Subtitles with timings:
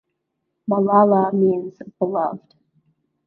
[0.67, 2.55] Malala means "beloved".